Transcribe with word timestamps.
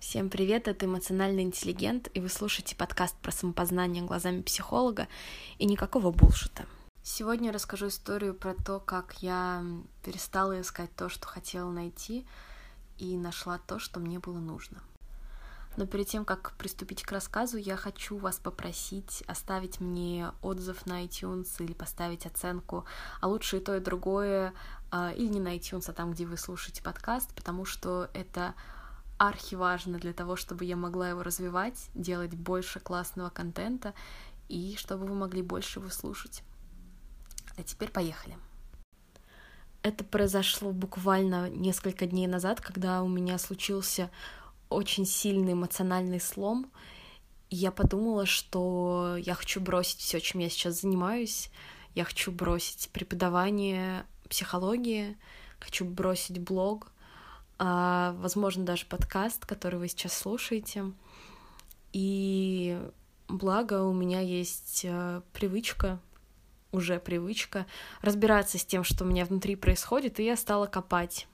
Всем 0.00 0.30
привет, 0.30 0.68
это 0.68 0.86
эмоциональный 0.86 1.42
интеллигент, 1.42 2.08
и 2.14 2.20
вы 2.20 2.28
слушаете 2.28 2.76
подкаст 2.76 3.16
про 3.16 3.32
самопознание 3.32 4.04
глазами 4.04 4.42
психолога 4.42 5.08
и 5.58 5.66
никакого 5.66 6.12
булшита. 6.12 6.66
Сегодня 7.02 7.52
расскажу 7.52 7.88
историю 7.88 8.34
про 8.34 8.54
то, 8.54 8.78
как 8.78 9.16
я 9.22 9.64
перестала 10.04 10.60
искать 10.60 10.94
то, 10.94 11.08
что 11.08 11.26
хотела 11.26 11.72
найти, 11.72 12.24
и 12.96 13.16
нашла 13.16 13.58
то, 13.58 13.80
что 13.80 13.98
мне 13.98 14.20
было 14.20 14.38
нужно. 14.38 14.78
Но 15.76 15.84
перед 15.84 16.06
тем, 16.06 16.24
как 16.24 16.52
приступить 16.58 17.02
к 17.02 17.10
рассказу, 17.10 17.56
я 17.56 17.76
хочу 17.76 18.18
вас 18.18 18.36
попросить 18.36 19.24
оставить 19.26 19.80
мне 19.80 20.30
отзыв 20.42 20.86
на 20.86 21.04
iTunes 21.04 21.48
или 21.58 21.72
поставить 21.72 22.24
оценку, 22.24 22.84
а 23.20 23.26
лучше 23.26 23.56
и 23.56 23.60
то, 23.60 23.76
и 23.76 23.80
другое, 23.80 24.54
а, 24.92 25.10
или 25.10 25.26
не 25.26 25.40
на 25.40 25.56
iTunes, 25.56 25.90
а 25.90 25.92
там, 25.92 26.12
где 26.12 26.24
вы 26.24 26.36
слушаете 26.36 26.84
подкаст, 26.84 27.34
потому 27.34 27.64
что 27.64 28.10
это 28.14 28.54
архиважно 29.18 29.98
для 29.98 30.12
того, 30.12 30.36
чтобы 30.36 30.64
я 30.64 30.76
могла 30.76 31.10
его 31.10 31.22
развивать, 31.22 31.90
делать 31.94 32.34
больше 32.34 32.80
классного 32.80 33.30
контента 33.30 33.92
и 34.48 34.76
чтобы 34.78 35.06
вы 35.06 35.14
могли 35.14 35.42
больше 35.42 35.80
его 35.80 35.90
слушать. 35.90 36.42
А 37.56 37.62
теперь 37.62 37.90
поехали. 37.90 38.36
Это 39.82 40.04
произошло 40.04 40.72
буквально 40.72 41.48
несколько 41.50 42.06
дней 42.06 42.26
назад, 42.26 42.60
когда 42.60 43.02
у 43.02 43.08
меня 43.08 43.38
случился 43.38 44.10
очень 44.68 45.06
сильный 45.06 45.52
эмоциональный 45.52 46.20
слом. 46.20 46.70
Я 47.50 47.72
подумала, 47.72 48.26
что 48.26 49.16
я 49.18 49.34
хочу 49.34 49.60
бросить 49.60 50.00
все, 50.00 50.20
чем 50.20 50.40
я 50.40 50.50
сейчас 50.50 50.82
занимаюсь. 50.82 51.50
Я 51.94 52.04
хочу 52.04 52.30
бросить 52.30 52.90
преподавание 52.92 54.04
психологии, 54.28 55.16
хочу 55.58 55.84
бросить 55.84 56.38
блог, 56.38 56.92
возможно, 57.58 58.64
даже 58.64 58.86
подкаст, 58.86 59.44
который 59.44 59.78
вы 59.78 59.88
сейчас 59.88 60.14
слушаете. 60.14 60.92
И 61.92 62.78
благо 63.28 63.82
у 63.82 63.92
меня 63.92 64.20
есть 64.20 64.84
а, 64.88 65.22
привычка, 65.32 65.98
уже 66.72 66.98
привычка, 66.98 67.66
разбираться 68.02 68.58
с 68.58 68.64
тем, 68.64 68.84
что 68.84 69.04
у 69.04 69.06
меня 69.06 69.24
внутри 69.24 69.56
происходит, 69.56 70.20
и 70.20 70.24
я 70.24 70.36
стала 70.36 70.66
копать. 70.66 71.26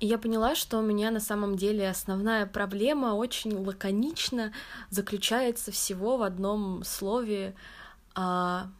И 0.00 0.06
я 0.06 0.18
поняла, 0.18 0.54
что 0.54 0.78
у 0.78 0.82
меня 0.82 1.10
на 1.10 1.20
самом 1.20 1.56
деле 1.56 1.88
основная 1.88 2.46
проблема 2.46 3.14
очень 3.14 3.54
лаконично 3.54 4.52
заключается 4.88 5.72
всего 5.72 6.16
в 6.16 6.22
одном 6.22 6.84
слове 6.84 7.54
а, 8.14 8.70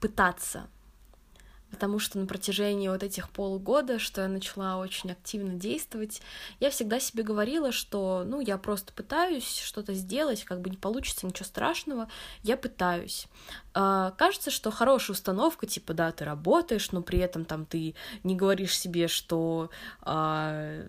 пытаться 0.00 0.66
потому 1.72 1.98
что 1.98 2.18
на 2.18 2.26
протяжении 2.26 2.88
вот 2.88 3.02
этих 3.02 3.30
полугода, 3.30 3.98
что 3.98 4.20
я 4.20 4.28
начала 4.28 4.76
очень 4.76 5.10
активно 5.10 5.54
действовать, 5.54 6.20
я 6.60 6.68
всегда 6.70 7.00
себе 7.00 7.24
говорила, 7.24 7.72
что, 7.72 8.24
ну, 8.26 8.40
я 8.40 8.58
просто 8.58 8.92
пытаюсь 8.92 9.58
что-то 9.58 9.94
сделать, 9.94 10.44
как 10.44 10.60
бы 10.60 10.68
не 10.68 10.76
получится, 10.76 11.26
ничего 11.26 11.46
страшного, 11.46 12.08
я 12.42 12.58
пытаюсь. 12.58 13.26
А, 13.72 14.10
кажется, 14.12 14.50
что 14.50 14.70
хорошая 14.70 15.14
установка, 15.14 15.66
типа, 15.66 15.94
да, 15.94 16.12
ты 16.12 16.26
работаешь, 16.26 16.92
но 16.92 17.00
при 17.00 17.18
этом 17.18 17.46
там 17.46 17.64
ты 17.64 17.94
не 18.22 18.36
говоришь 18.36 18.78
себе, 18.78 19.08
что 19.08 19.70
а, 20.02 20.86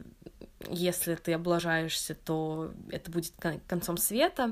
если 0.69 1.15
ты 1.15 1.31
облажаешься, 1.33 2.13
то 2.13 2.73
это 2.89 3.09
будет 3.09 3.33
концом 3.67 3.95
света. 3.95 4.51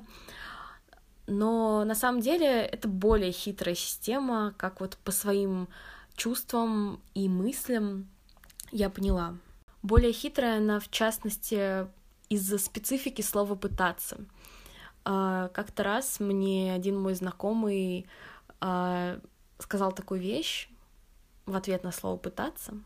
Но 1.28 1.84
на 1.84 1.94
самом 1.94 2.22
деле 2.22 2.62
это 2.62 2.88
более 2.88 3.34
хитрая 3.34 3.76
система, 3.76 4.54
как 4.58 4.80
вот 4.80 4.98
по 4.98 5.12
своим 5.12 5.68
чувствам 6.16 7.02
и 7.14 7.28
мыслям 7.30 8.10
я 8.72 8.90
поняла. 8.90 9.38
Более 9.84 10.14
хитрая 10.14 10.58
она, 10.58 10.80
в 10.80 10.90
частности, 10.90 11.88
из-за 12.30 12.58
специфики 12.58 13.22
слова 13.22 13.56
«пытаться». 13.56 14.26
А, 15.04 15.50
как-то 15.50 15.84
раз 15.84 16.20
мне 16.20 16.74
один 16.74 17.00
мой 17.00 17.16
знакомый 17.16 18.06
а, 18.60 19.20
сказал 19.58 19.92
такую 19.92 20.22
вещь 20.22 20.70
в 21.46 21.56
ответ 21.56 21.84
на 21.84 21.92
слово 21.92 22.18
«пытаться». 22.18 22.78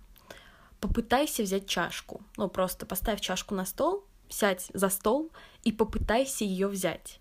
Попытайся 0.79 1.43
взять 1.43 1.67
чашку. 1.67 2.21
Ну, 2.37 2.47
просто 2.47 2.85
поставь 2.85 3.19
чашку 3.19 3.55
на 3.55 3.65
стол, 3.65 4.05
сядь 4.29 4.69
за 4.73 4.89
стол 4.89 5.31
и 5.63 5.71
попытайся 5.71 6.43
ее 6.43 6.67
взять 6.67 7.19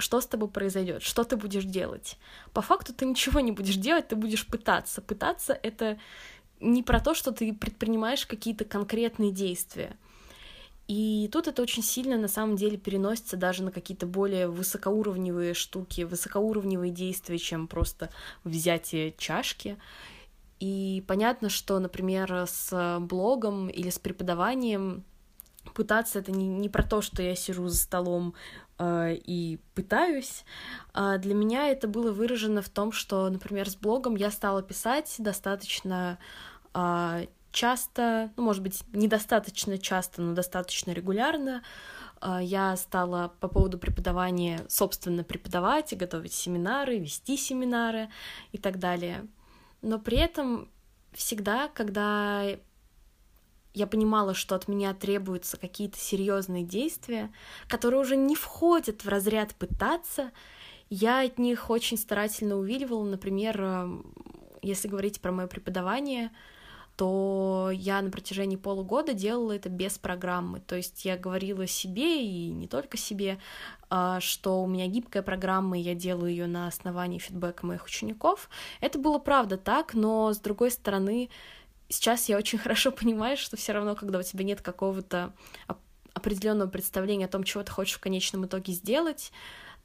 что 0.00 0.20
с 0.20 0.26
тобой 0.26 0.48
произойдет, 0.48 1.02
что 1.02 1.24
ты 1.24 1.36
будешь 1.36 1.64
делать. 1.64 2.18
По 2.52 2.62
факту 2.62 2.92
ты 2.92 3.06
ничего 3.06 3.40
не 3.40 3.52
будешь 3.52 3.76
делать, 3.76 4.08
ты 4.08 4.16
будешь 4.16 4.46
пытаться. 4.46 5.00
Пытаться— 5.00 5.52
это 5.62 5.98
не 6.60 6.82
про 6.82 7.00
то, 7.00 7.14
что 7.14 7.32
ты 7.32 7.52
предпринимаешь 7.54 8.26
какие-то 8.26 8.64
конкретные 8.64 9.32
действия. 9.32 9.96
И 10.88 11.28
тут 11.32 11.46
это 11.46 11.62
очень 11.62 11.84
сильно 11.84 12.18
на 12.18 12.26
самом 12.26 12.56
деле 12.56 12.76
переносится 12.76 13.36
даже 13.36 13.62
на 13.62 13.70
какие-то 13.70 14.06
более 14.06 14.48
высокоуровневые 14.48 15.54
штуки, 15.54 16.02
высокоуровневые 16.02 16.90
действия, 16.90 17.38
чем 17.38 17.68
просто 17.68 18.10
взятие 18.42 19.14
чашки. 19.16 19.78
И 20.58 21.04
понятно, 21.06 21.48
что, 21.48 21.78
например, 21.78 22.44
с 22.48 22.98
блогом 23.00 23.68
или 23.68 23.88
с 23.88 24.00
преподаванием 24.00 25.04
пытаться 25.74 26.18
это 26.18 26.32
не, 26.32 26.48
не 26.48 26.68
про 26.68 26.82
то, 26.82 27.02
что 27.02 27.22
я 27.22 27.36
сижу 27.36 27.68
за 27.68 27.76
столом 27.76 28.34
и 28.82 29.58
пытаюсь. 29.74 30.44
Э, 30.94 31.18
для 31.18 31.34
меня 31.34 31.68
это 31.68 31.88
было 31.88 32.12
выражено 32.12 32.62
в 32.62 32.68
том, 32.68 32.92
что, 32.92 33.28
например, 33.28 33.68
с 33.68 33.76
блогом 33.76 34.16
я 34.16 34.30
стала 34.30 34.62
писать 34.62 35.14
достаточно 35.18 36.18
э, 36.74 37.26
часто, 37.52 38.30
ну, 38.36 38.44
может 38.44 38.62
быть, 38.62 38.82
недостаточно 38.92 39.78
часто, 39.78 40.22
но 40.22 40.34
достаточно 40.34 40.92
регулярно. 40.92 41.62
Э, 42.20 42.38
я 42.42 42.76
стала 42.76 43.32
по 43.40 43.48
поводу 43.48 43.78
преподавания, 43.78 44.64
собственно, 44.68 45.24
преподавать 45.24 45.92
и 45.92 45.96
готовить 45.96 46.32
семинары, 46.32 46.98
вести 46.98 47.36
семинары 47.36 48.08
и 48.52 48.58
так 48.58 48.78
далее. 48.78 49.26
Но 49.82 49.98
при 49.98 50.18
этом 50.18 50.70
всегда, 51.12 51.68
когда 51.68 52.44
я 53.74 53.86
понимала, 53.86 54.34
что 54.34 54.54
от 54.54 54.68
меня 54.68 54.94
требуются 54.94 55.56
какие-то 55.56 55.98
серьезные 55.98 56.64
действия, 56.64 57.32
которые 57.68 58.00
уже 58.00 58.16
не 58.16 58.34
входят 58.34 59.04
в 59.04 59.08
разряд 59.08 59.54
пытаться, 59.54 60.32
я 60.88 61.20
от 61.20 61.38
них 61.38 61.70
очень 61.70 61.96
старательно 61.96 62.56
увиливала. 62.56 63.04
Например, 63.04 63.60
эм, 63.62 64.14
если 64.60 64.88
говорить 64.88 65.20
про 65.20 65.30
мое 65.30 65.46
преподавание, 65.46 66.30
то 66.96 67.70
я 67.72 68.02
на 68.02 68.10
протяжении 68.10 68.56
полугода 68.56 69.14
делала 69.14 69.52
это 69.52 69.70
без 69.70 69.98
программы. 69.98 70.60
То 70.60 70.76
есть 70.76 71.04
я 71.06 71.16
говорила 71.16 71.66
себе 71.66 72.22
и 72.22 72.50
не 72.50 72.68
только 72.68 72.98
себе, 72.98 73.38
а, 73.88 74.20
что 74.20 74.62
у 74.62 74.66
меня 74.66 74.86
гибкая 74.86 75.22
программа, 75.22 75.78
и 75.78 75.82
я 75.82 75.94
делаю 75.94 76.30
ее 76.30 76.46
на 76.46 76.66
основании 76.66 77.18
фидбэка 77.18 77.64
моих 77.64 77.86
учеников. 77.86 78.50
Это 78.82 78.98
было 78.98 79.18
правда 79.18 79.56
так, 79.56 79.94
но 79.94 80.32
с 80.34 80.38
другой 80.40 80.70
стороны, 80.70 81.30
сейчас 81.90 82.28
я 82.28 82.38
очень 82.38 82.58
хорошо 82.66 82.92
понимаю, 82.92 83.36
что 83.36 83.56
все 83.56 83.72
равно, 83.72 83.94
когда 83.94 84.18
у 84.18 84.22
тебя 84.22 84.44
нет 84.44 84.62
какого-то 84.62 85.34
определенного 86.14 86.68
представления 86.68 87.26
о 87.26 87.28
том, 87.28 87.44
чего 87.44 87.62
ты 87.62 87.70
хочешь 87.70 87.96
в 87.96 88.00
конечном 88.00 88.46
итоге 88.46 88.72
сделать, 88.72 89.32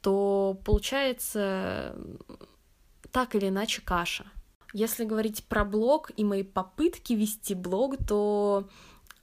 то 0.00 0.58
получается 0.64 1.94
так 3.12 3.34
или 3.34 3.48
иначе 3.48 3.82
каша. 3.82 4.26
Если 4.72 5.04
говорить 5.04 5.44
про 5.44 5.64
блог 5.64 6.10
и 6.16 6.24
мои 6.24 6.42
попытки 6.42 7.12
вести 7.12 7.54
блог, 7.54 7.96
то 8.06 8.68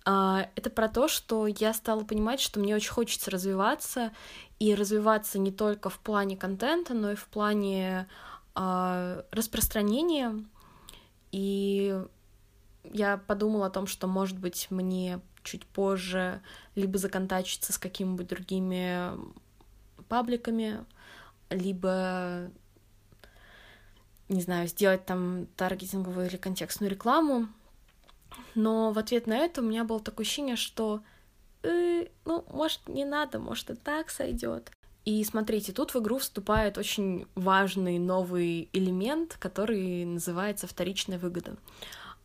Uh, 0.06 0.50
это 0.56 0.70
про 0.70 0.90
то, 0.90 1.08
что 1.08 1.48
я 1.48 1.74
стала 1.74 2.04
понимать, 2.04 2.42
что 2.42 2.60
мне 2.60 2.76
очень 2.76 2.92
хочется 2.92 3.32
развиваться, 3.32 4.12
и 4.60 4.76
развиваться 4.76 5.40
не 5.40 5.50
только 5.50 5.90
в 5.90 5.98
плане 6.00 6.36
контента, 6.36 6.94
но 6.94 7.12
и 7.12 7.16
в 7.16 7.26
плане 7.28 8.10
uh, 8.54 9.26
распространения. 9.32 10.44
И 11.32 11.98
я 12.84 13.18
подумала 13.18 13.68
о 13.68 13.72
том, 13.72 13.88
что, 13.88 14.08
может 14.08 14.38
быть, 14.38 14.68
мне 14.70 15.20
чуть 15.44 15.66
позже 15.66 16.42
либо 16.76 16.98
законтачиться 16.98 17.74
с 17.74 17.78
какими-нибудь 17.78 18.28
другими 18.28 19.12
пабликами, 20.08 20.86
либо, 21.50 22.50
не 24.30 24.42
знаю, 24.42 24.68
сделать 24.68 25.06
там 25.06 25.48
таргетинговую 25.58 26.28
или 26.28 26.38
контекстную 26.38 26.92
рекламу. 26.92 27.48
Но 28.56 28.92
в 28.92 29.00
ответ 29.00 29.28
на 29.28 29.38
это 29.38 29.62
у 29.62 29.66
меня 29.66 29.84
было 29.84 30.00
такое 30.00 30.26
ощущение, 30.26 30.56
что 30.56 31.04
э, 31.64 32.08
ну, 32.26 32.46
может, 32.52 32.88
не 32.88 33.06
надо, 33.06 33.40
может, 33.40 33.70
и 33.70 33.76
так 33.76 34.10
сойдет. 34.10 34.72
И 35.06 35.24
смотрите, 35.26 35.74
тут 35.74 35.94
в 35.94 36.00
игру 36.00 36.18
вступает 36.18 36.78
очень 36.78 37.28
важный 37.36 38.00
новый 38.00 38.70
элемент, 38.72 39.36
который 39.38 40.06
называется 40.06 40.66
вторичная 40.66 41.20
выгода. 41.20 41.58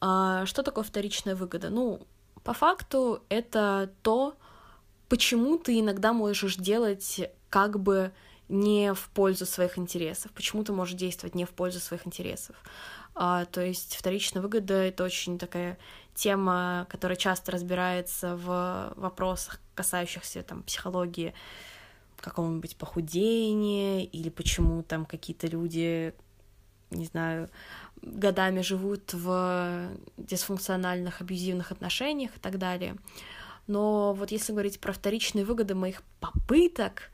А 0.00 0.46
что 0.46 0.62
такое 0.62 0.84
вторичная 0.84 1.34
выгода? 1.34 1.70
Ну, 1.70 2.06
по 2.44 2.52
факту 2.52 3.22
это 3.28 3.90
то, 4.02 4.36
почему 5.08 5.58
ты 5.58 5.80
иногда 5.80 6.12
можешь 6.12 6.56
делать 6.56 7.20
как 7.50 7.80
бы 7.80 8.12
не 8.48 8.94
в 8.94 9.10
пользу 9.10 9.44
своих 9.44 9.78
интересов, 9.78 10.32
почему 10.32 10.64
ты 10.64 10.72
можешь 10.72 10.94
действовать 10.94 11.34
не 11.34 11.44
в 11.44 11.50
пользу 11.50 11.80
своих 11.80 12.06
интересов. 12.06 12.56
А, 13.14 13.44
то 13.46 13.60
есть 13.60 13.96
вторичная 13.96 14.42
выгода— 14.42 14.74
это 14.74 15.04
очень 15.04 15.38
такая 15.38 15.78
тема, 16.14 16.86
которая 16.88 17.16
часто 17.16 17.52
разбирается 17.52 18.36
в 18.36 18.92
вопросах, 18.96 19.60
касающихся 19.74 20.42
там, 20.42 20.62
психологии 20.62 21.34
какого-нибудь 22.20 22.76
похудения 22.76 24.04
или 24.04 24.28
почему 24.28 24.82
там 24.82 25.04
какие-то 25.04 25.46
люди, 25.46 26.14
не 26.90 27.06
знаю, 27.06 27.48
годами 28.02 28.60
живут 28.60 29.12
в 29.12 29.90
дисфункциональных, 30.16 31.20
абьюзивных 31.20 31.72
отношениях 31.72 32.36
и 32.36 32.40
так 32.40 32.58
далее. 32.58 32.96
Но 33.66 34.14
вот 34.14 34.30
если 34.30 34.52
говорить 34.52 34.80
про 34.80 34.92
вторичные 34.92 35.44
выгоды 35.44 35.74
моих 35.74 36.02
попыток, 36.20 37.10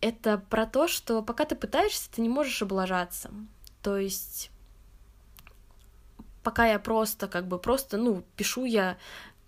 это 0.00 0.38
про 0.38 0.66
то, 0.66 0.86
что 0.86 1.22
пока 1.22 1.44
ты 1.44 1.56
пытаешься, 1.56 2.10
ты 2.10 2.20
не 2.22 2.28
можешь 2.28 2.62
облажаться. 2.62 3.30
То 3.82 3.96
есть 3.96 4.50
пока 6.44 6.66
я 6.66 6.78
просто, 6.78 7.26
как 7.26 7.48
бы, 7.48 7.58
просто, 7.58 7.96
ну, 7.96 8.22
пишу 8.36 8.64
я 8.64 8.96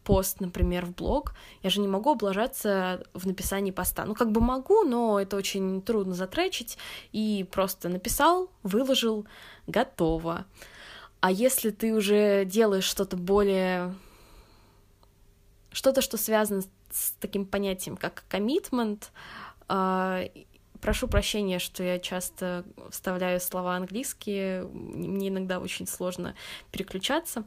пост, 0.06 0.40
например, 0.40 0.86
в 0.86 0.94
блог, 0.94 1.34
я 1.64 1.68
же 1.68 1.80
не 1.80 1.88
могу 1.88 2.12
облажаться 2.12 3.04
в 3.12 3.26
написании 3.26 3.72
поста. 3.72 4.04
Ну, 4.04 4.14
как 4.14 4.30
бы 4.30 4.40
могу, 4.40 4.84
но 4.84 5.20
это 5.20 5.36
очень 5.36 5.82
трудно 5.82 6.14
затречить, 6.14 6.78
и 7.10 7.44
просто 7.50 7.88
написал, 7.88 8.48
выложил, 8.62 9.26
готово. 9.66 10.46
А 11.20 11.32
если 11.32 11.70
ты 11.70 11.92
уже 11.92 12.44
делаешь 12.44 12.84
что-то 12.84 13.16
более... 13.16 13.94
Что-то, 15.72 16.00
что 16.00 16.16
связано 16.16 16.62
с 16.90 17.10
таким 17.20 17.44
понятием, 17.44 17.96
как 17.96 18.22
коммитмент, 18.28 19.10
Прошу 20.80 21.08
прощения, 21.08 21.58
что 21.58 21.82
я 21.82 21.98
часто 21.98 22.64
вставляю 22.90 23.40
слова 23.40 23.76
английские, 23.76 24.64
мне 24.64 25.28
иногда 25.28 25.60
очень 25.60 25.86
сложно 25.86 26.34
переключаться. 26.70 27.44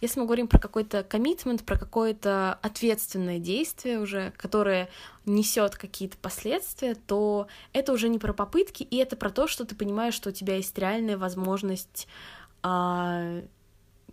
Если 0.00 0.20
мы 0.20 0.26
говорим 0.26 0.48
про 0.48 0.58
какой-то 0.58 1.02
коммитмент, 1.02 1.64
про 1.64 1.78
какое-то 1.78 2.58
ответственное 2.62 3.38
действие 3.38 4.00
уже, 4.00 4.32
которое 4.36 4.88
несет 5.26 5.76
какие-то 5.76 6.16
последствия, 6.18 6.94
то 6.94 7.46
это 7.72 7.92
уже 7.92 8.08
не 8.08 8.18
про 8.18 8.32
попытки, 8.32 8.82
и 8.82 8.96
это 8.96 9.16
про 9.16 9.30
то, 9.30 9.46
что 9.46 9.64
ты 9.64 9.74
понимаешь, 9.74 10.14
что 10.14 10.30
у 10.30 10.32
тебя 10.32 10.56
есть 10.56 10.76
реальная 10.78 11.18
возможность 11.18 12.08
а, 12.62 13.42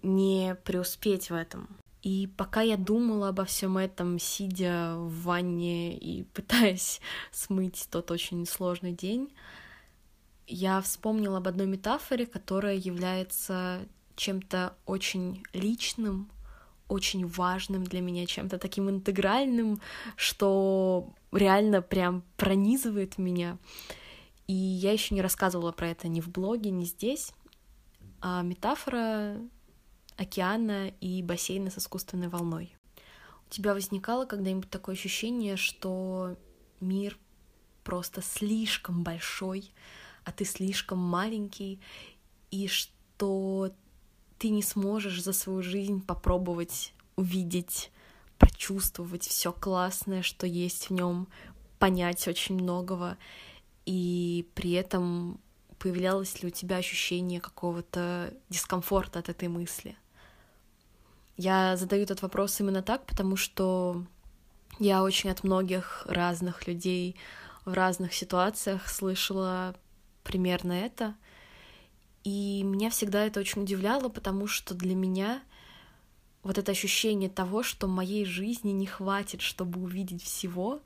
не 0.03 0.55
преуспеть 0.63 1.29
в 1.29 1.33
этом. 1.33 1.67
И 2.01 2.27
пока 2.37 2.61
я 2.61 2.77
думала 2.77 3.29
обо 3.29 3.43
всем 3.45 3.77
этом, 3.77 4.19
сидя 4.19 4.95
в 4.95 5.23
ванне 5.23 5.97
и 5.97 6.23
пытаясь 6.33 7.01
смыть 7.31 7.87
тот 7.91 8.11
очень 8.11 8.45
сложный 8.45 8.93
день, 8.93 9.33
я 10.47 10.81
вспомнила 10.81 11.37
об 11.37 11.47
одной 11.47 11.67
метафоре, 11.67 12.25
которая 12.25 12.75
является 12.75 13.81
чем-то 14.15 14.75
очень 14.85 15.43
личным, 15.53 16.29
очень 16.87 17.27
важным 17.27 17.83
для 17.83 18.01
меня, 18.01 18.25
чем-то 18.25 18.57
таким 18.57 18.89
интегральным, 18.89 19.79
что 20.15 21.13
реально 21.31 21.81
прям 21.81 22.23
пронизывает 22.35 23.17
меня. 23.17 23.57
И 24.47 24.53
я 24.53 24.91
еще 24.91 25.13
не 25.13 25.21
рассказывала 25.21 25.71
про 25.71 25.89
это 25.89 26.07
ни 26.07 26.19
в 26.19 26.29
блоге, 26.29 26.71
ни 26.71 26.83
здесь. 26.83 27.31
А 28.21 28.41
метафора 28.41 29.37
океана 30.19 30.89
и 30.99 31.23
бассейна 31.23 31.71
с 31.71 31.77
искусственной 31.77 32.27
волной. 32.27 32.75
У 33.47 33.49
тебя 33.49 33.73
возникало 33.73 34.25
когда-нибудь 34.25 34.69
такое 34.69 34.95
ощущение, 34.95 35.55
что 35.55 36.35
мир 36.81 37.17
просто 37.83 38.21
слишком 38.21 39.03
большой, 39.03 39.71
а 40.25 40.31
ты 40.31 40.45
слишком 40.45 40.99
маленький, 40.99 41.79
и 42.51 42.67
что 42.67 43.71
ты 44.37 44.49
не 44.49 44.61
сможешь 44.61 45.23
за 45.23 45.33
свою 45.33 45.63
жизнь 45.63 46.05
попробовать 46.05 46.93
увидеть, 47.15 47.91
прочувствовать 48.37 49.23
все 49.23 49.51
классное, 49.51 50.21
что 50.21 50.45
есть 50.45 50.89
в 50.89 50.93
нем, 50.93 51.27
понять 51.79 52.27
очень 52.27 52.55
многого, 52.55 53.17
и 53.85 54.47
при 54.53 54.71
этом 54.73 55.39
появлялось 55.79 56.41
ли 56.43 56.49
у 56.49 56.51
тебя 56.51 56.77
ощущение 56.77 57.39
какого-то 57.39 58.33
дискомфорта 58.49 59.19
от 59.19 59.29
этой 59.29 59.47
мысли? 59.47 59.97
Я 61.39 61.77
задаю 61.77 62.03
этот 62.03 62.21
вопрос 62.21 62.59
именно 62.59 62.81
так, 62.83 63.05
потому 63.05 63.37
что 63.37 64.03
я 64.77 65.03
очень 65.03 65.29
от 65.29 65.45
многих 65.45 66.05
разных 66.05 66.67
людей 66.67 67.15
в 67.63 67.71
разных 67.71 68.13
ситуациях 68.13 68.89
слышала 68.89 69.73
примерно 70.25 70.73
это. 70.73 71.15
И 72.25 72.61
меня 72.63 72.89
всегда 72.89 73.25
это 73.25 73.39
очень 73.39 73.61
удивляло, 73.61 74.09
потому 74.09 74.47
что 74.47 74.73
для 74.73 74.95
меня 74.95 75.41
вот 76.43 76.57
это 76.57 76.73
ощущение 76.73 77.29
того, 77.29 77.63
что 77.63 77.87
моей 77.87 78.25
жизни 78.25 78.71
не 78.71 78.85
хватит, 78.85 79.39
чтобы 79.39 79.81
увидеть 79.81 80.21
всего, 80.21 80.81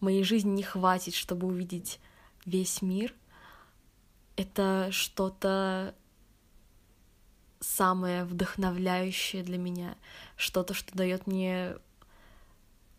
моей 0.00 0.24
жизни 0.24 0.52
не 0.52 0.62
хватит, 0.62 1.12
чтобы 1.12 1.46
увидеть 1.46 2.00
весь 2.46 2.80
мир, 2.80 3.12
это 4.36 4.88
что-то 4.90 5.94
самое 7.60 8.24
вдохновляющее 8.24 9.42
для 9.42 9.58
меня, 9.58 9.96
что-то, 10.36 10.74
что 10.74 10.96
дает 10.96 11.26
мне 11.26 11.76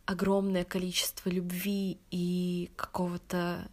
огромное 0.05 0.63
количество 0.63 1.29
любви 1.29 1.97
и 2.11 2.71
какого-то 2.75 3.67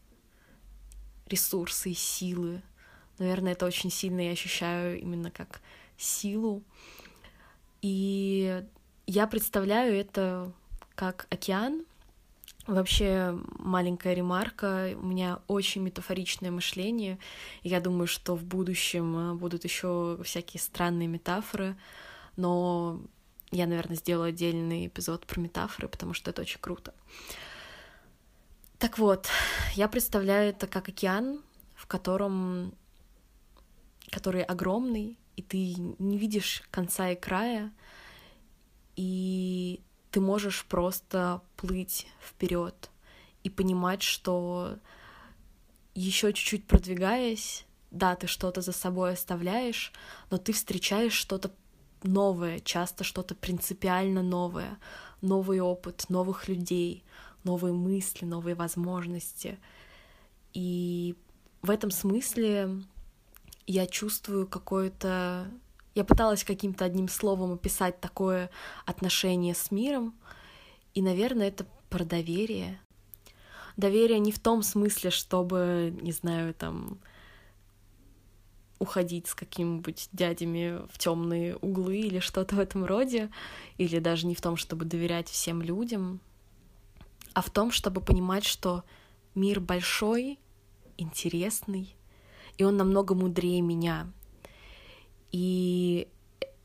ресурса 1.27 1.89
и 1.89 1.95
силы. 1.95 2.63
Наверное, 3.19 3.53
это 3.53 3.67
очень 3.67 3.91
сильно 3.91 4.21
я 4.21 4.33
ощущаю 4.33 5.01
именно 5.01 5.31
как 5.31 5.61
силу. 5.97 6.63
И 7.83 8.65
я 9.07 9.27
представляю 9.27 9.95
это 9.95 10.53
как 10.95 11.27
океан, 11.31 11.85
Вообще, 12.69 13.35
маленькая 13.59 14.13
ремарка, 14.13 14.95
у 14.95 15.07
меня 15.07 15.41
очень 15.47 15.81
метафоричное 15.81 16.51
мышление. 16.51 17.19
Я 17.63 17.81
думаю, 17.81 18.07
что 18.07 18.37
в 18.37 18.45
будущем 18.45 19.17
э, 19.17 19.35
будут 19.35 19.65
еще 19.65 20.19
всякие 20.23 20.61
странные 20.61 21.09
метафоры, 21.09 21.79
но 22.37 23.01
я, 23.51 23.67
наверное, 23.67 23.97
сделаю 23.97 24.29
отдельный 24.29 24.87
эпизод 24.87 25.27
про 25.27 25.41
метафоры, 25.41 25.89
потому 25.89 26.13
что 26.13 26.31
это 26.31 26.43
очень 26.43 26.61
круто. 26.61 26.93
Так 28.79 28.99
вот, 28.99 29.29
я 29.73 29.89
представляю 29.89 30.51
это 30.51 30.67
как 30.67 30.91
океан, 30.91 31.41
в 31.75 31.87
котором 31.87 32.75
который 34.11 34.43
огромный, 34.43 35.17
и 35.37 35.43
ты 35.43 35.75
не 35.99 36.19
видишь 36.19 36.63
конца 36.71 37.09
и 37.09 37.17
края, 37.17 37.73
и 38.95 39.81
ты 40.11 40.21
можешь 40.21 40.65
просто 40.65 41.43
плыть 41.57 42.07
вперед 42.21 42.91
и 43.45 43.51
понимать, 43.51 44.03
что 44.03 44.79
еще 45.95 46.33
чуть-чуть 46.33 46.67
продвигаясь, 46.67 47.67
да, 47.91 48.15
ты 48.17 48.27
что-то 48.27 48.61
за 48.61 48.73
собой 48.73 49.13
оставляешь, 49.13 49.93
но 50.31 50.39
ты 50.39 50.53
встречаешь 50.53 51.13
что-то 51.13 51.51
новое, 52.03 52.61
часто 52.61 53.05
что-то 53.05 53.35
принципиально 53.35 54.23
новое, 54.23 54.79
новый 55.21 55.61
опыт, 55.61 56.07
новых 56.09 56.49
людей, 56.49 57.05
новые 57.45 57.73
мысли, 57.73 58.25
новые 58.25 58.55
возможности. 58.55 59.59
И 60.53 61.17
в 61.63 61.71
этом 61.71 61.91
смысле 61.91 62.83
я 63.67 63.87
чувствую 63.87 64.47
какое-то 64.47 65.51
я 65.99 66.05
пыталась 66.05 66.45
каким-то 66.45 66.85
одним 66.85 67.09
словом 67.09 67.53
описать 67.53 68.01
такое 68.01 68.51
отношение 68.87 69.55
с 69.55 69.73
миром, 69.73 70.15
и, 70.95 71.03
наверное, 71.03 71.49
это 71.49 71.67
про 71.91 72.05
доверие. 72.05 72.81
Доверие 73.77 74.21
не 74.21 74.31
в 74.31 74.39
том 74.39 74.63
смысле, 74.63 75.11
чтобы, 75.11 75.93
не 76.01 76.13
знаю, 76.13 76.55
там 76.55 76.99
уходить 78.79 79.27
с 79.27 79.35
какими-нибудь 79.35 80.09
дядями 80.13 80.87
в 80.93 80.99
темные 80.99 81.57
углы 81.57 81.99
или 81.99 82.21
что-то 82.21 82.55
в 82.55 82.61
этом 82.61 82.85
роде, 82.85 83.29
или 83.77 83.99
даже 83.99 84.29
не 84.29 84.37
в 84.37 84.41
том, 84.41 84.57
чтобы 84.57 84.85
доверять 84.85 85.29
всем 85.29 85.63
людям, 85.63 86.21
а 87.35 87.43
в 87.43 87.51
том, 87.51 87.73
чтобы 87.73 88.01
понимать, 88.01 88.45
что 88.45 88.85
мир 89.35 89.59
большой, 89.59 90.39
интересный, 90.97 91.97
и 92.57 92.63
он 92.63 92.77
намного 92.77 93.17
мудрее 93.17 93.63
меня, 93.63 94.13
и 95.33 96.09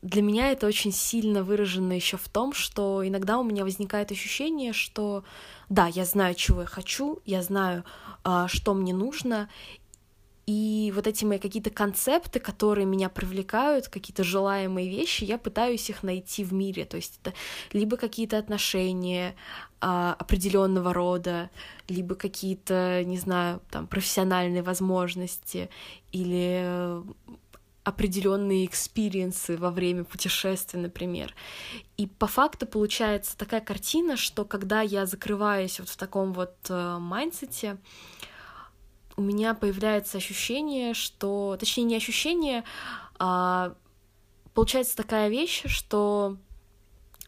для 0.02 0.20
меня 0.20 0.52
это 0.52 0.66
очень 0.66 0.92
сильно 0.92 1.42
выражено 1.42 1.92
еще 1.92 2.18
в 2.18 2.28
том, 2.28 2.52
что 2.52 3.06
иногда 3.06 3.38
у 3.38 3.42
меня 3.42 3.64
возникает 3.64 4.12
ощущение, 4.12 4.72
что 4.72 5.24
да, 5.70 5.86
я 5.86 6.04
знаю, 6.04 6.34
чего 6.34 6.60
я 6.60 6.66
хочу, 6.66 7.20
я 7.24 7.42
знаю, 7.42 7.84
а, 8.22 8.46
что 8.48 8.74
мне 8.74 8.92
нужно, 8.92 9.48
и 10.46 10.92
вот 10.94 11.06
эти 11.06 11.24
мои 11.24 11.38
какие-то 11.38 11.70
концепты, 11.70 12.38
которые 12.38 12.84
меня 12.84 13.08
привлекают, 13.08 13.88
какие-то 13.88 14.24
желаемые 14.24 14.90
вещи, 14.90 15.24
я 15.24 15.38
пытаюсь 15.38 15.88
их 15.88 16.02
найти 16.02 16.44
в 16.44 16.52
мире. 16.52 16.84
То 16.84 16.96
есть 16.96 17.18
это 17.22 17.32
либо 17.72 17.96
какие-то 17.96 18.36
отношения, 18.36 19.36
а, 19.80 20.14
определенного 20.18 20.92
рода, 20.92 21.48
либо 21.88 22.14
какие-то, 22.14 23.02
не 23.04 23.16
знаю, 23.16 23.62
там 23.70 23.86
профессиональные 23.86 24.62
возможности 24.62 25.70
или 26.12 27.02
определенные 27.84 28.64
experience 28.64 29.48
ы 29.48 29.56
во 29.58 29.70
время 29.70 30.04
путешествия, 30.04 30.80
например. 30.80 31.34
И 31.98 32.06
по 32.06 32.26
факту 32.26 32.66
получается 32.66 33.36
такая 33.36 33.60
картина, 33.60 34.16
что 34.16 34.46
когда 34.46 34.80
я 34.80 35.04
закрываюсь 35.04 35.78
вот 35.78 35.90
в 35.90 35.96
таком 35.96 36.32
вот 36.32 36.56
э, 36.70 36.96
mindset 36.98 37.59
е, 37.59 37.76
у 39.16 39.22
меня 39.22 39.54
появляется 39.54 40.16
ощущение, 40.18 40.94
что, 40.94 41.56
точнее, 41.60 41.84
не 41.84 41.96
ощущение, 41.96 42.64
а 43.18 43.74
получается 44.54 44.96
такая 44.96 45.28
вещь, 45.28 45.62
что 45.66 46.38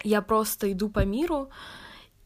я 0.03 0.23
просто 0.23 0.73
иду 0.73 0.89
по 0.89 1.05
миру 1.05 1.51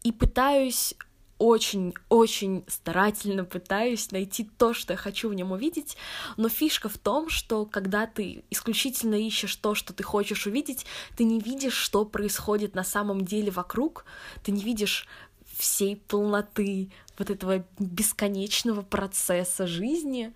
и 0.03 0.13
пытаюсь 0.13 0.95
очень-очень 1.41 2.65
старательно 2.69 3.45
пытаюсь 3.45 4.13
найти 4.13 4.49
то, 4.59 4.75
что 4.75 4.93
я 4.93 4.97
хочу 4.99 5.31
в 5.31 5.35
нем 5.35 5.53
увидеть, 5.53 5.97
но 6.37 6.51
фишка 6.51 6.91
в 6.91 6.99
том, 6.99 7.31
что 7.31 7.65
когда 7.65 8.07
ты 8.07 8.45
исключительно 8.51 9.15
ищешь 9.15 9.57
то, 9.57 9.75
что 9.75 9.95
ты 9.95 10.03
хочешь 10.03 10.47
увидеть, 10.47 10.85
ты 11.17 11.25
не 11.25 11.41
видишь, 11.41 11.73
что 11.73 12.05
происходит 12.05 12.75
на 12.75 12.85
самом 12.85 13.25
деле 13.25 13.51
вокруг, 13.51 14.05
ты 14.45 14.53
не 14.53 14.63
видишь 14.63 15.09
всей 15.57 15.97
полноты 15.97 16.91
вот 17.21 17.31
этого 17.31 17.65
бесконечного 17.79 18.81
процесса 18.81 19.67
жизни, 19.67 20.33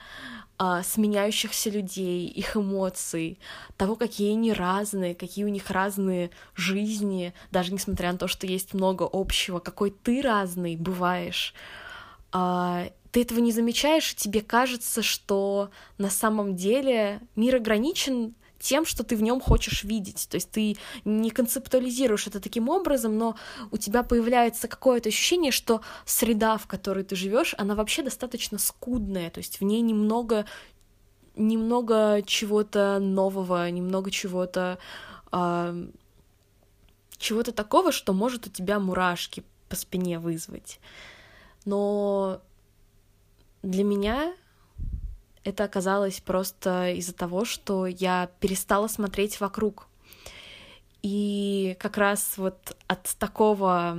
а, 0.59 0.83
сменяющихся 0.83 1.71
людей, 1.71 2.29
их 2.29 2.57
эмоций, 2.57 3.39
того, 3.79 3.97
какие 3.97 4.33
они 4.33 4.53
разные, 4.53 5.15
какие 5.15 5.45
у 5.47 5.49
них 5.49 5.71
разные 5.71 6.31
жизни, 6.55 7.33
даже 7.51 7.73
несмотря 7.73 8.13
на 8.13 8.19
то, 8.19 8.29
что 8.29 8.47
есть 8.47 8.75
много 8.75 9.09
общего, 9.11 9.59
какой 9.59 9.91
ты 9.91 10.21
разный 10.21 10.77
бываешь. 10.77 11.55
А, 12.33 12.87
ты 13.11 13.23
этого 13.23 13.39
не 13.39 13.51
замечаешь, 13.51 14.13
и 14.13 14.17
тебе 14.17 14.43
кажется, 14.43 15.03
что 15.03 15.71
на 15.97 16.11
самом 16.11 16.55
деле 16.55 17.21
мир 17.35 17.57
ограничен 17.57 18.35
тем, 18.65 18.87
что 18.87 19.05
ты 19.05 19.15
в 19.15 19.23
нем 19.23 19.41
хочешь 19.41 19.85
видеть. 19.85 20.27
То 20.31 20.37
есть 20.37 20.51
ты 20.51 20.77
не 21.05 21.31
концептуализируешь 21.31 22.27
это 22.27 22.41
таким 22.41 22.69
образом, 22.69 23.19
но 23.19 23.37
у 23.71 23.77
тебя 23.77 24.03
появляется 24.03 24.69
какое-то 24.69 25.11
ощущение, 25.11 25.53
что 25.53 25.83
среда, 26.07 26.57
в 26.57 26.67
которой 26.67 27.05
ты 27.05 27.15
живешь, 27.15 27.55
она 27.59 27.75
вообще 27.75 28.03
достаточно 28.03 28.59
скудная, 28.59 29.31
то 29.31 29.39
есть 29.39 29.61
в 29.61 29.65
ней 29.65 29.83
немного 29.83 30.47
немного 31.37 32.23
чего-то 32.25 33.01
нового, 33.01 33.69
немного 33.69 34.11
чего-то 34.11 34.79
э, 35.33 35.87
чего-то 37.19 37.53
такого, 37.53 37.93
что 37.93 38.13
может 38.13 38.47
у 38.47 38.51
тебя 38.51 38.79
мурашки 38.79 39.43
по 39.69 39.77
спине 39.77 40.21
вызвать. 40.21 40.79
Но 41.65 42.41
для 43.63 43.83
меня 43.83 44.33
это 45.45 45.65
оказалось 45.65 46.21
просто 46.21 46.93
из-за 46.93 47.13
того, 47.13 47.45
что 47.45 47.87
я 47.87 48.31
перестала 48.41 48.89
смотреть 48.89 49.41
вокруг. 49.41 49.87
И 51.03 51.77
как 51.81 51.99
раз 51.99 52.39
вот 52.39 52.77
от 52.87 53.03
такого 53.19 53.99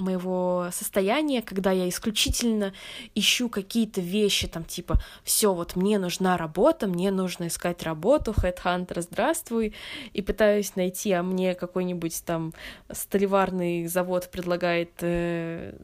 моего 0.00 0.68
состояния, 0.72 1.42
когда 1.42 1.72
я 1.72 1.88
исключительно 1.88 2.72
ищу 3.14 3.48
какие-то 3.48 4.00
вещи, 4.00 4.48
там 4.48 4.64
типа, 4.64 4.98
все, 5.24 5.52
вот 5.52 5.76
мне 5.76 5.98
нужна 5.98 6.36
работа, 6.36 6.86
мне 6.86 7.10
нужно 7.10 7.48
искать 7.48 7.82
работу, 7.82 8.32
Headhunter, 8.32 9.02
здравствуй, 9.02 9.74
и 10.12 10.22
пытаюсь 10.22 10.76
найти, 10.76 11.12
а 11.12 11.22
мне 11.22 11.54
какой-нибудь 11.54 12.22
там 12.24 12.54
столеварный 12.90 13.86
завод 13.86 14.30
предлагает 14.30 14.92
э, 15.00 15.74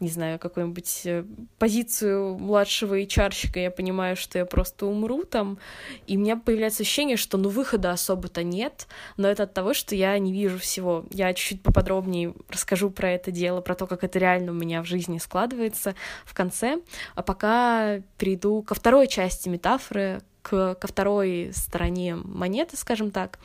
не 0.00 0.08
знаю, 0.08 0.38
какую-нибудь 0.38 1.02
э, 1.04 1.24
позицию 1.58 2.38
младшего 2.38 3.00
HR-щика, 3.00 3.58
я 3.58 3.70
понимаю, 3.70 4.16
что 4.16 4.38
я 4.38 4.46
просто 4.46 4.86
умру 4.86 5.24
там, 5.24 5.58
и 6.06 6.16
у 6.16 6.20
меня 6.20 6.36
появляется 6.36 6.82
ощущение, 6.82 7.16
что 7.16 7.36
ну 7.36 7.48
выхода 7.48 7.90
особо-то 7.90 8.42
нет, 8.44 8.86
но 9.16 9.28
это 9.28 9.44
от 9.44 9.54
того, 9.54 9.74
что 9.74 9.94
я 9.94 10.16
не 10.18 10.32
вижу 10.32 10.58
всего. 10.58 11.04
Я 11.10 11.34
чуть-чуть 11.34 11.62
поподробнее 11.62 12.34
расскажу 12.48 12.90
про 12.90 13.10
это 13.10 13.30
дело, 13.30 13.60
про 13.60 13.74
то, 13.74 13.86
как 13.86 14.04
это 14.04 14.18
реально 14.18 14.52
у 14.52 14.54
меня 14.54 14.82
в 14.82 14.86
жизни 14.86 15.18
складывается 15.18 15.94
в 16.24 16.34
конце, 16.34 16.80
а 17.14 17.22
пока 17.22 18.00
перейду 18.18 18.62
ко 18.62 18.74
второй 18.74 19.08
части 19.08 19.48
метафоры, 19.48 20.20
к, 20.42 20.76
ко 20.76 20.86
второй 20.86 21.50
стороне 21.52 22.16
монеты, 22.16 22.76
скажем 22.76 23.10
так, 23.10 23.38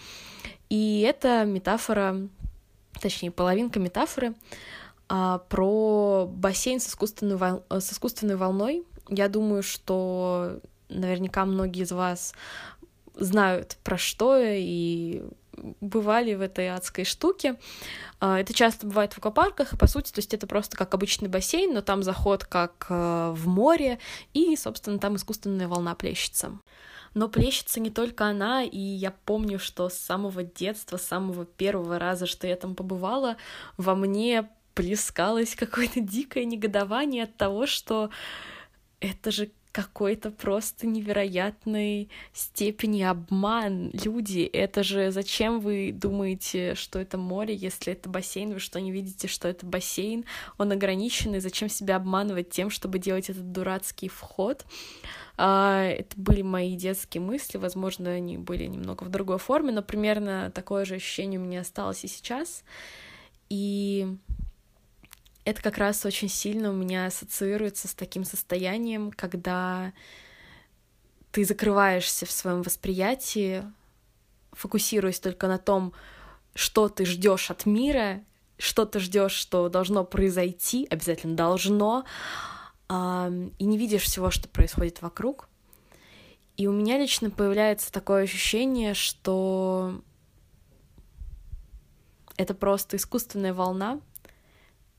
и 0.69 1.01
это 1.07 1.45
метафора, 1.45 2.27
точнее, 3.01 3.31
половинка 3.31 3.79
метафоры, 3.79 4.33
про 5.49 6.27
бассейн 6.27 6.79
с 6.79 6.87
искусственной, 6.87 7.35
вол... 7.35 7.63
с 7.69 7.91
искусственной 7.91 8.35
волной. 8.35 8.83
Я 9.09 9.29
думаю, 9.29 9.63
что 9.63 10.59
наверняка 10.89 11.45
многие 11.45 11.83
из 11.83 11.91
вас 11.91 12.33
знают 13.15 13.77
про 13.83 13.97
что 13.97 14.39
и 14.39 15.23
бывали 15.81 16.33
в 16.33 16.41
этой 16.41 16.69
адской 16.69 17.05
штуке. 17.05 17.59
А, 18.19 18.39
это 18.39 18.53
часто 18.53 18.87
бывает 18.87 19.13
в 19.13 19.19
аквапарках, 19.19 19.73
и 19.73 19.77
по 19.77 19.87
сути, 19.87 20.11
то 20.11 20.19
есть 20.19 20.33
это 20.33 20.47
просто 20.47 20.77
как 20.77 20.93
обычный 20.93 21.29
бассейн, 21.29 21.73
но 21.73 21.81
там 21.81 22.03
заход 22.03 22.43
как 22.45 22.87
э, 22.89 23.33
в 23.35 23.47
море, 23.47 23.99
и, 24.33 24.55
собственно, 24.55 24.99
там 24.99 25.15
искусственная 25.15 25.67
волна 25.67 25.95
плещется. 25.95 26.57
Но 27.13 27.29
плещется 27.29 27.79
не 27.79 27.91
только 27.91 28.25
она, 28.25 28.63
и 28.63 28.79
я 28.79 29.13
помню, 29.25 29.59
что 29.59 29.89
с 29.89 29.93
самого 29.93 30.43
детства, 30.43 30.97
с 30.97 31.03
самого 31.03 31.45
первого 31.45 31.99
раза, 31.99 32.25
что 32.25 32.47
я 32.47 32.55
там 32.55 32.73
побывала, 32.73 33.37
во 33.77 33.93
мне 33.93 34.49
плескалось 34.73 35.55
какое-то 35.55 35.99
дикое 35.99 36.45
негодование 36.45 37.23
от 37.23 37.35
того, 37.37 37.65
что 37.65 38.09
это 38.99 39.31
же 39.31 39.51
какой-то 39.73 40.29
просто 40.29 40.85
невероятной 40.85 42.07
степени 42.31 43.01
обман. 43.01 43.89
Люди, 43.91 44.41
это 44.41 44.83
же 44.83 45.09
зачем 45.09 45.59
вы 45.59 45.91
думаете, 45.91 46.75
что 46.75 46.99
это 46.99 47.17
море, 47.17 47.55
если 47.55 47.93
это 47.93 48.07
бассейн, 48.07 48.53
вы 48.53 48.59
что 48.59 48.79
не 48.79 48.91
видите, 48.91 49.27
что 49.27 49.47
это 49.47 49.65
бассейн, 49.65 50.25
он 50.59 50.71
ограниченный, 50.71 51.39
зачем 51.39 51.69
себя 51.69 51.95
обманывать 51.95 52.51
тем, 52.51 52.69
чтобы 52.69 52.99
делать 52.99 53.31
этот 53.31 53.51
дурацкий 53.51 54.09
вход? 54.09 54.63
А, 55.37 55.85
это 55.85 56.15
были 56.17 56.43
мои 56.43 56.75
детские 56.75 57.21
мысли, 57.21 57.57
возможно, 57.57 58.11
они 58.11 58.37
были 58.37 58.65
немного 58.65 59.03
в 59.03 59.09
другой 59.09 59.39
форме, 59.39 59.71
но 59.71 59.81
примерно 59.81 60.51
такое 60.53 60.85
же 60.85 60.95
ощущение 60.95 61.39
у 61.39 61.43
меня 61.43 61.61
осталось 61.61 62.03
и 62.03 62.07
сейчас. 62.07 62.63
И 63.49 64.07
это 65.45 65.61
как 65.61 65.77
раз 65.77 66.05
очень 66.05 66.29
сильно 66.29 66.69
у 66.69 66.73
меня 66.73 67.05
ассоциируется 67.05 67.87
с 67.87 67.93
таким 67.93 68.23
состоянием, 68.23 69.11
когда 69.11 69.93
ты 71.31 71.43
закрываешься 71.43 72.25
в 72.25 72.31
своем 72.31 72.61
восприятии, 72.61 73.63
фокусируясь 74.51 75.19
только 75.19 75.47
на 75.47 75.57
том, 75.57 75.93
что 76.55 76.87
ты 76.87 77.05
ждешь 77.05 77.49
от 77.49 77.65
мира, 77.65 78.23
что 78.57 78.85
ты 78.85 78.99
ждешь, 78.99 79.33
что 79.33 79.67
должно 79.67 80.05
произойти, 80.05 80.87
обязательно 80.89 81.35
должно, 81.35 82.05
и 82.89 83.65
не 83.65 83.77
видишь 83.77 84.03
всего, 84.03 84.29
что 84.29 84.47
происходит 84.47 85.01
вокруг. 85.01 85.49
И 86.55 86.67
у 86.67 86.71
меня 86.71 86.99
лично 86.99 87.31
появляется 87.31 87.91
такое 87.91 88.23
ощущение, 88.23 88.93
что 88.93 89.99
это 92.37 92.53
просто 92.53 92.97
искусственная 92.97 93.55
волна, 93.55 93.99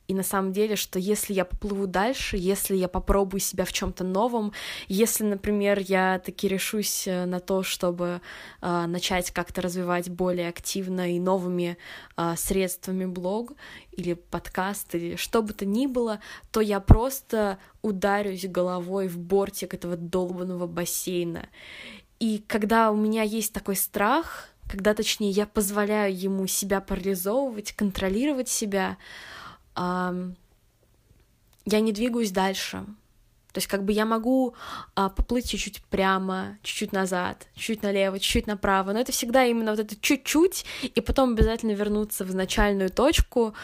и 0.07 0.15
на 0.15 0.23
самом 0.23 0.53
деле, 0.53 0.77
что 0.77 0.99
если 0.99 1.33
я 1.33 1.45
поплыву 1.45 1.87
дальше, 1.87 2.37
если 2.37 2.77
я 2.77 2.89
попробую 2.89 3.41
себя 3.41 3.65
в 3.65 3.73
чем-то 3.73 4.05
новом, 4.05 4.53
если, 4.87 5.25
например, 5.25 5.79
я 5.79 6.19
таки 6.19 6.47
решусь 6.47 7.07
э, 7.07 7.25
на 7.25 7.41
то, 7.41 7.63
чтобы 7.63 8.21
э, 8.61 8.87
начать 8.87 9.31
как-то 9.31 9.63
развивать 9.63 10.11
более 10.11 10.49
активно 10.49 11.15
и 11.15 11.19
новыми 11.19 11.79
э, 12.17 12.35
средствами 12.37 13.07
блог 13.07 13.53
или 13.93 14.13
подкаст 14.13 14.95
или 14.95 15.17
что 15.17 15.43
бы 15.43 15.55
то 15.55 15.65
ни 15.65 15.87
было, 15.87 16.21
то 16.51 16.61
я 16.61 16.81
просто 16.81 17.59
ударюсь 17.81 18.47
головой 18.47 19.09
в 19.09 19.19
бортик 19.19 19.73
этого 19.73 19.97
долбанного 19.97 20.67
бассейна. 20.67 21.49
И 22.21 22.45
когда 22.47 22.91
у 22.91 22.97
меня 22.97 23.23
есть 23.23 23.55
такой 23.55 23.77
страх, 23.77 24.49
когда, 24.69 24.95
точнее, 24.95 25.31
я 25.31 25.47
позволяю 25.47 26.17
ему 26.19 26.47
себя 26.47 26.81
парализовывать, 26.81 27.73
контролировать 27.73 28.49
себя, 28.49 28.97
я 29.77 30.21
не 31.81 31.93
двигаюсь 31.93 32.31
дальше. 32.31 32.85
То 33.53 33.59
есть 33.59 33.69
как 33.69 33.85
бы 33.85 33.93
я 33.93 34.05
могу 34.05 34.57
а, 34.97 35.09
поплыть 35.09 35.49
чуть-чуть 35.49 35.85
прямо, 35.85 36.59
чуть-чуть 36.65 36.93
назад, 36.93 37.47
чуть-чуть 37.55 37.85
налево, 37.85 38.19
чуть-чуть 38.19 38.49
направо, 38.49 38.93
но 38.93 38.99
это 38.99 39.13
всегда 39.13 39.45
именно 39.45 39.71
вот 39.71 39.79
это 39.79 39.95
чуть-чуть, 39.95 40.65
и 40.83 41.01
потом 41.01 41.35
обязательно 41.35 41.71
вернуться 41.71 42.25
в 42.25 42.31
изначальную 42.31 42.91
точку, 42.91 43.55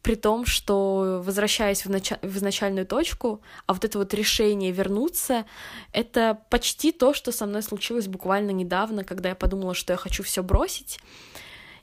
при 0.00 0.14
том, 0.14 0.46
что 0.46 1.22
возвращаясь 1.22 1.84
в, 1.84 1.90
нач... 1.90 2.12
в 2.22 2.36
изначальную 2.38 2.86
точку, 2.86 3.42
а 3.66 3.74
вот 3.74 3.84
это 3.84 3.98
вот 3.98 4.14
решение 4.14 4.72
вернуться, 4.72 5.44
это 5.92 6.38
почти 6.48 6.90
то, 6.90 7.12
что 7.12 7.30
со 7.30 7.44
мной 7.44 7.62
случилось 7.62 8.06
буквально 8.06 8.50
недавно, 8.50 9.04
когда 9.04 9.28
я 9.28 9.34
подумала, 9.34 9.74
что 9.74 9.92
я 9.92 9.98
хочу 9.98 10.22
все 10.22 10.42
бросить. 10.42 11.00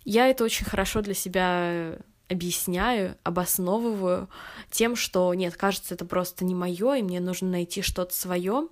Я 0.04 0.30
это 0.30 0.44
очень 0.44 0.66
хорошо 0.66 1.02
для 1.02 1.14
себя 1.14 2.00
объясняю, 2.32 3.18
обосновываю 3.24 4.30
тем, 4.70 4.96
что 4.96 5.34
нет, 5.34 5.56
кажется, 5.56 5.94
это 5.94 6.06
просто 6.06 6.46
не 6.46 6.56
мое, 6.56 6.96
и 6.96 7.04
мне 7.04 7.20
нужно 7.20 7.50
найти 7.50 7.82
что-то 7.82 8.16
свое. 8.16 8.70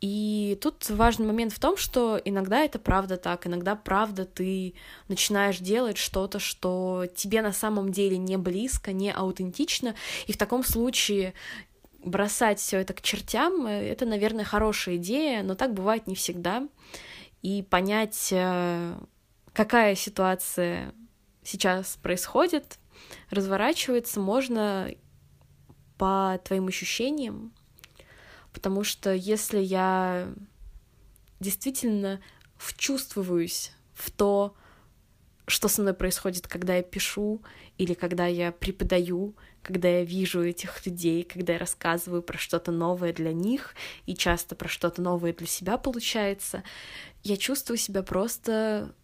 И 0.00 0.58
тут 0.60 0.90
важный 0.90 1.26
момент 1.26 1.52
в 1.52 1.60
том, 1.60 1.76
что 1.76 2.20
иногда 2.24 2.64
это 2.64 2.78
правда 2.80 3.16
так, 3.16 3.46
иногда 3.46 3.76
правда 3.76 4.24
ты 4.24 4.74
начинаешь 5.06 5.58
делать 5.58 5.96
что-то, 5.96 6.40
что 6.40 7.06
тебе 7.14 7.40
на 7.40 7.52
самом 7.52 7.92
деле 7.92 8.18
не 8.18 8.36
близко, 8.36 8.92
не 8.92 9.12
аутентично, 9.12 9.94
и 10.26 10.32
в 10.32 10.36
таком 10.36 10.64
случае 10.64 11.34
бросать 12.04 12.58
все 12.58 12.78
это 12.78 12.94
к 12.94 13.00
чертям, 13.00 13.64
э, 13.66 13.90
это, 13.90 14.04
наверное, 14.04 14.44
хорошая 14.44 14.96
идея, 14.96 15.44
но 15.44 15.54
так 15.54 15.72
бывает 15.72 16.08
не 16.08 16.16
всегда. 16.16 16.66
И 17.42 17.62
понять, 17.62 18.28
э, 18.32 18.94
какая 19.52 19.94
ситуация 19.94 20.92
сейчас 21.44 21.96
происходит, 22.02 22.78
разворачивается, 23.30 24.20
можно 24.20 24.90
по 25.98 26.40
твоим 26.44 26.68
ощущениям, 26.68 27.52
потому 28.52 28.84
что 28.84 29.12
если 29.14 29.58
я 29.60 30.32
действительно 31.40 32.20
вчувствуюсь 32.56 33.72
в 33.94 34.10
то, 34.10 34.54
что 35.46 35.68
со 35.68 35.82
мной 35.82 35.94
происходит, 35.94 36.46
когда 36.46 36.76
я 36.76 36.82
пишу 36.82 37.42
или 37.76 37.94
когда 37.94 38.26
я 38.26 38.52
преподаю, 38.52 39.34
когда 39.62 39.88
я 39.88 40.04
вижу 40.04 40.42
этих 40.42 40.84
людей, 40.86 41.24
когда 41.24 41.54
я 41.54 41.58
рассказываю 41.58 42.22
про 42.22 42.38
что-то 42.38 42.72
новое 42.72 43.12
для 43.12 43.32
них 43.32 43.74
и 44.06 44.14
часто 44.14 44.54
про 44.54 44.68
что-то 44.68 45.02
новое 45.02 45.32
для 45.32 45.46
себя 45.46 45.78
получается, 45.78 46.62
я 47.22 47.36
чувствую 47.36 47.76
себя 47.76 48.02
просто 48.02 48.94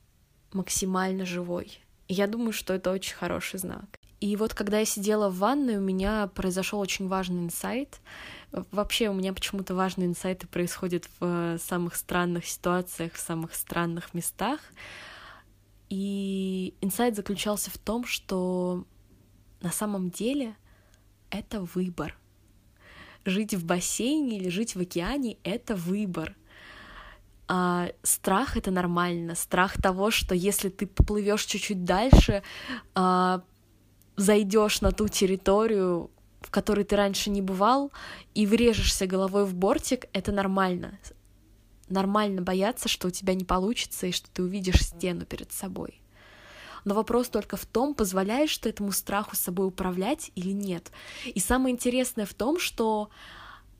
максимально 0.52 1.26
живой. 1.26 1.80
Я 2.08 2.26
думаю, 2.26 2.52
что 2.52 2.72
это 2.72 2.90
очень 2.90 3.14
хороший 3.14 3.58
знак. 3.58 3.84
И 4.20 4.34
вот 4.34 4.54
когда 4.54 4.80
я 4.80 4.84
сидела 4.84 5.28
в 5.28 5.38
ванной, 5.38 5.76
у 5.76 5.80
меня 5.80 6.26
произошел 6.28 6.80
очень 6.80 7.06
важный 7.06 7.44
инсайт. 7.44 8.00
Вообще 8.50 9.10
у 9.10 9.14
меня 9.14 9.32
почему-то 9.32 9.74
важные 9.74 10.08
инсайты 10.08 10.48
происходят 10.48 11.08
в 11.20 11.58
самых 11.58 11.94
странных 11.94 12.46
ситуациях, 12.46 13.12
в 13.12 13.20
самых 13.20 13.54
странных 13.54 14.14
местах. 14.14 14.60
И 15.88 16.74
инсайт 16.80 17.14
заключался 17.14 17.70
в 17.70 17.78
том, 17.78 18.04
что 18.04 18.84
на 19.60 19.70
самом 19.70 20.10
деле 20.10 20.56
это 21.30 21.60
выбор. 21.60 22.16
Жить 23.24 23.54
в 23.54 23.64
бассейне 23.64 24.38
или 24.38 24.48
жить 24.48 24.74
в 24.74 24.80
океане— 24.80 25.36
это 25.44 25.76
выбор. 25.76 26.34
А 27.48 27.88
страх 28.02 28.58
это 28.58 28.70
нормально. 28.70 29.34
Страх 29.34 29.80
того, 29.80 30.10
что 30.10 30.34
если 30.34 30.68
ты 30.68 30.86
поплывешь 30.86 31.44
чуть-чуть 31.44 31.82
дальше, 31.84 32.42
а, 32.94 33.42
зайдешь 34.16 34.82
на 34.82 34.92
ту 34.92 35.08
территорию, 35.08 36.10
в 36.42 36.50
которой 36.50 36.84
ты 36.84 36.94
раньше 36.96 37.30
не 37.30 37.40
бывал, 37.40 37.90
и 38.34 38.46
врежешься 38.46 39.06
головой 39.06 39.46
в 39.46 39.54
бортик, 39.54 40.06
это 40.12 40.30
нормально. 40.30 40.98
Нормально 41.88 42.42
бояться, 42.42 42.86
что 42.86 43.08
у 43.08 43.10
тебя 43.10 43.32
не 43.32 43.44
получится 43.44 44.06
и 44.06 44.12
что 44.12 44.28
ты 44.30 44.42
увидишь 44.42 44.84
стену 44.84 45.24
перед 45.24 45.50
собой. 45.50 46.02
Но 46.84 46.94
вопрос 46.94 47.28
только 47.28 47.56
в 47.56 47.64
том, 47.64 47.94
позволяешь 47.94 48.56
ты 48.58 48.68
этому 48.68 48.92
страху 48.92 49.36
с 49.36 49.40
собой 49.40 49.66
управлять 49.66 50.30
или 50.34 50.52
нет. 50.52 50.92
И 51.24 51.40
самое 51.40 51.74
интересное 51.74 52.26
в 52.26 52.34
том, 52.34 52.58
что 52.58 53.08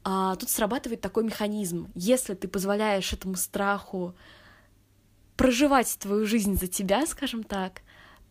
а, 0.05 0.37
тут 0.37 0.49
срабатывает 0.49 1.01
такой 1.01 1.25
механизм. 1.25 1.91
Если 1.95 2.35
ты 2.35 2.49
позволяешь 2.49 3.13
этому 3.13 3.37
страху 3.37 4.15
проживать 5.37 5.99
твою 5.99 6.27
жизнь 6.27 6.59
за 6.59 6.67
тебя, 6.67 7.07
скажем 7.07 7.43
так, 7.43 7.83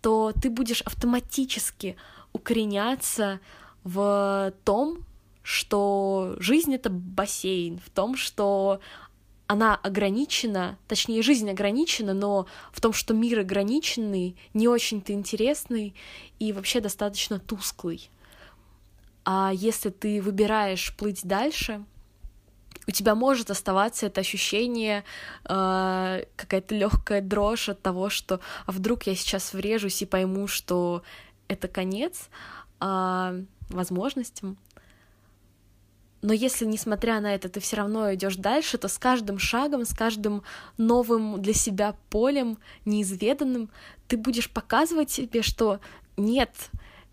то 0.01 0.33
ты 0.39 0.50
будешь 0.50 0.81
автоматически 0.81 1.95
укореняться 2.33 3.39
в 3.83 4.53
том, 4.63 5.00
что 5.41 6.36
жизнь— 6.39 6.75
это 6.75 6.89
бассейн, 6.89 7.79
в 7.79 7.89
том, 7.89 8.17
что 8.17 8.81
она 9.47 9.75
ограничена, 9.75 10.77
точнее, 10.88 11.21
жизнь 11.21 11.50
ограничена, 11.50 12.13
но 12.13 12.47
в 12.74 12.81
том, 12.81 12.91
что 12.91 13.13
мир 13.13 13.39
ограниченный, 13.39 14.36
не 14.53 14.67
очень-то 14.67 15.13
интересный 15.13 15.95
и 16.39 16.51
вообще 16.51 16.81
достаточно 16.81 17.39
тусклый. 17.39 18.09
А 19.29 19.51
если 19.53 19.89
ты 19.89 20.22
выбираешь 20.22 20.96
плыть 20.96 21.27
дальше, 21.27 21.84
у 22.87 22.92
тебя 22.92 23.13
может 23.13 23.51
оставаться 23.51 24.05
это 24.05 24.22
ощущение, 24.22 25.03
э, 25.44 26.24
какая-то 26.37 26.74
легкая 26.74 27.20
дрожь 27.20 27.68
от 27.68 27.81
того, 27.81 28.07
что 28.07 28.40
а 28.66 28.72
вдруг 28.72 29.03
я 29.03 29.16
сейчас 29.16 29.51
врежусь 29.51 30.01
и 30.01 30.05
пойму, 30.05 30.48
что 30.48 31.03
это 31.50 31.68
конец 31.68 32.29
э, 32.79 33.44
возможностям. 33.68 34.57
Но 36.22 36.31
если, 36.31 36.63
несмотря 36.63 37.20
на 37.20 37.35
это, 37.35 37.50
ты 37.50 37.59
все 37.59 37.75
равно 37.75 38.13
идешь 38.13 38.37
дальше, 38.37 38.77
то 38.77 38.87
с 38.87 38.98
каждым 38.98 39.40
шагом, 39.40 39.83
с 39.83 39.94
каждым 39.94 40.44
новым 40.77 41.42
для 41.42 41.53
себя 41.53 41.98
полем, 42.09 42.59
неизведанным, 42.85 43.70
ты 44.07 44.16
будешь 44.16 44.50
показывать 44.50 45.11
себе, 45.11 45.42
что 45.42 45.81
нет, 46.16 46.51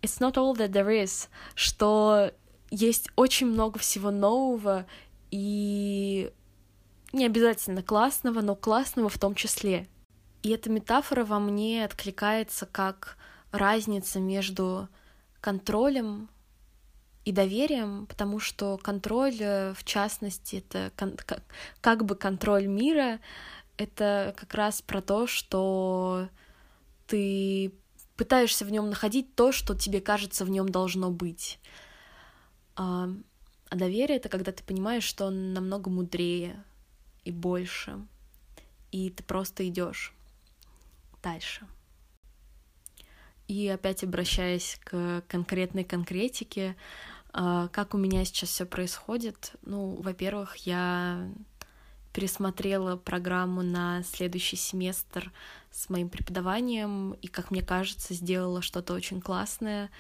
it's 0.05 0.21
not 0.21 0.37
all 0.37 0.55
that 0.57 0.71
there 0.71 0.91
is, 0.91 1.29
что 1.55 2.31
есть 2.71 3.09
очень 3.17 3.47
много 3.47 3.79
всего 3.79 4.11
нового 4.11 4.87
и 5.31 6.31
не 7.13 7.27
обязательно 7.27 7.83
классного, 7.83 8.41
но 8.41 8.55
классного 8.55 9.09
в 9.09 9.19
том 9.19 9.35
числе. 9.35 9.89
И 10.43 10.51
эта 10.51 10.69
метафора 10.69 11.25
во 11.25 11.39
мне 11.39 11.85
откликается 11.85 12.67
как 12.67 13.17
разница 13.51 14.21
между 14.21 14.89
контролем 15.41 16.29
и 17.25 17.33
доверием, 17.33 18.07
потому 18.07 18.39
что 18.41 18.77
контроль, 18.77 19.37
э, 19.41 19.73
в 19.73 19.85
частности, 19.85 20.57
это 20.57 20.93
кон- 20.97 21.17
как, 21.17 21.43
как 21.81 22.05
бы 22.05 22.17
контроль 22.17 22.67
мира, 22.67 23.21
это 23.79 24.35
как 24.37 24.53
раз 24.53 24.83
про 24.83 25.01
то, 25.01 25.27
что 25.27 26.29
ты 27.07 27.73
пытаешься 28.17 28.65
в 28.65 28.71
нем 28.71 28.91
находить 28.91 29.35
то, 29.35 29.53
что 29.53 29.75
тебе 29.75 30.01
кажется 30.01 30.45
в 30.45 30.51
нем 30.51 30.69
должно 30.69 31.11
быть. 31.11 31.59
А, 32.77 33.09
а 33.71 33.77
доверие 33.77 34.19
это 34.19 34.29
когда 34.29 34.53
ты 34.53 34.63
понимаешь, 34.63 35.05
что 35.05 35.27
он 35.27 35.53
намного 35.53 35.91
мудрее 35.91 36.63
и 37.25 37.31
больше, 37.31 37.99
и 38.93 39.11
ты 39.11 39.23
просто 39.23 39.67
идешь 39.69 40.15
дальше. 41.23 41.67
И 43.47 43.69
опять 43.69 44.05
обращаясь 44.05 44.79
к 44.85 45.23
конкретной 45.29 45.85
конкретике, 45.85 46.77
а, 47.33 47.69
как 47.69 47.95
у 47.95 47.99
меня 47.99 48.25
сейчас 48.25 48.51
все 48.51 48.65
происходит? 48.65 49.53
Ну, 49.63 50.01
во-первых, 50.01 50.57
я 50.67 51.29
пересмотрела 52.15 52.97
программу 52.97 53.63
на 53.63 54.05
следующий 54.05 54.57
семестр 54.57 55.33
с 55.73 55.91
моим 55.91 56.09
преподаванием, 56.09 57.13
и, 57.21 57.27
как 57.27 57.51
мне 57.51 57.61
кажется, 57.61 58.15
сделала 58.15 58.63
что-то 58.63 58.95
очень 58.95 59.21
классное. 59.21 59.91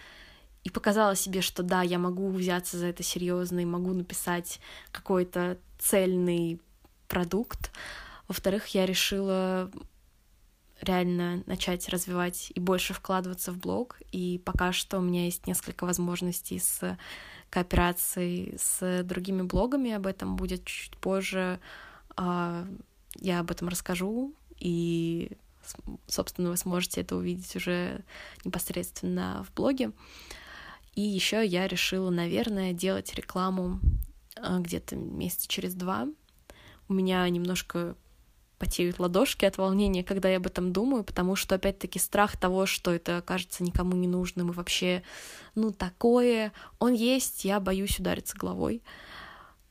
И 0.62 0.70
показала 0.70 1.16
себе, 1.16 1.42
что 1.42 1.62
да, 1.62 1.82
я 1.82 1.98
могу 1.98 2.30
взяться 2.30 2.78
за 2.78 2.86
это 2.86 3.02
серьезно 3.02 3.58
и 3.60 3.66
могу 3.66 3.92
написать 3.92 4.60
какой-то 4.92 5.58
цельный 5.78 6.60
продукт. 7.08 7.72
Во-вторых, 8.28 8.68
я 8.68 8.86
решила 8.86 9.70
реально 10.80 11.42
начать 11.46 11.88
развивать 11.88 12.52
и 12.54 12.60
больше 12.60 12.94
вкладываться 12.94 13.52
в 13.52 13.58
блог. 13.58 13.98
И 14.12 14.40
пока 14.44 14.72
что 14.72 14.98
у 14.98 15.02
меня 15.02 15.24
есть 15.24 15.48
несколько 15.48 15.84
возможностей 15.84 16.60
с 16.60 16.96
кооперацией 17.50 18.56
с 18.56 19.02
другими 19.02 19.42
блогами. 19.42 19.90
Об 19.90 20.06
этом 20.06 20.36
будет 20.36 20.64
чуть 20.64 20.96
позже. 20.96 21.58
А, 22.16 22.66
я 23.16 23.40
об 23.40 23.50
этом 23.50 23.68
расскажу. 23.68 24.34
И, 24.58 25.32
собственно, 26.06 26.50
вы 26.50 26.56
сможете 26.56 27.00
это 27.00 27.16
увидеть 27.16 27.54
уже 27.56 28.04
непосредственно 28.44 29.44
в 29.48 29.54
блоге. 29.54 29.92
И 30.94 31.00
еще 31.00 31.44
я 31.44 31.66
решила, 31.66 32.10
наверное, 32.10 32.72
делать 32.72 33.14
рекламу 33.14 33.80
а, 34.36 34.58
где-то 34.58 34.96
месяца 34.96 35.48
через 35.48 35.74
два. 35.74 36.06
У 36.88 36.94
меня 36.94 37.28
немножко 37.28 37.96
потеют 38.58 38.98
ладошки 38.98 39.44
от 39.44 39.58
волнения, 39.58 40.04
когда 40.04 40.28
я 40.28 40.36
об 40.36 40.46
этом 40.46 40.72
думаю, 40.72 41.04
потому 41.04 41.36
что, 41.36 41.56
опять-таки, 41.56 41.98
страх 41.98 42.36
того, 42.36 42.66
что 42.66 42.92
это 42.92 43.18
окажется 43.18 43.64
никому 43.64 43.96
не 43.96 44.06
нужным 44.06 44.50
и 44.50 44.54
вообще, 44.54 45.02
ну, 45.54 45.72
такое, 45.72 46.52
он 46.78 46.92
есть, 46.92 47.44
я 47.44 47.58
боюсь 47.60 47.98
удариться 47.98 48.36
головой. 48.36 48.82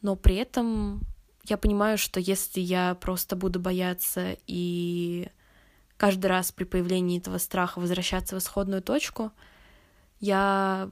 Но 0.02 0.16
при 0.16 0.36
этом 0.36 1.02
я 1.44 1.58
понимаю, 1.58 1.98
что 1.98 2.20
если 2.20 2.60
я 2.62 2.96
просто 2.96 3.36
буду 3.36 3.60
бояться 3.60 4.38
и 4.48 5.30
каждый 5.98 6.28
раз 6.28 6.52
при 6.52 6.64
появлении 6.64 7.20
этого 7.20 7.38
страха 7.38 7.80
возвращаться 7.80 8.36
в 8.36 8.40
исходную 8.40 8.82
точку, 8.82 9.32
я 10.20 10.90